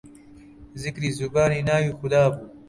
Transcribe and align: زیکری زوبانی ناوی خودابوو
زیکری 0.81 1.09
زوبانی 1.17 1.61
ناوی 1.67 1.91
خودابوو 1.99 2.43